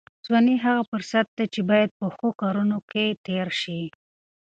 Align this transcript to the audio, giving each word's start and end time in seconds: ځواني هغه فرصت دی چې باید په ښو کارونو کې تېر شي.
ځواني 0.25 0.55
هغه 0.65 0.81
فرصت 0.89 1.25
دی 1.37 1.45
چې 1.53 1.61
باید 1.69 1.89
په 1.99 2.05
ښو 2.15 2.29
کارونو 2.41 2.77
کې 2.91 3.05
تېر 3.25 3.47
شي. 3.61 3.81